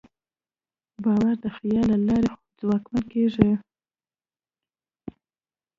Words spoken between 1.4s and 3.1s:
د خیال له لارې ځواکمن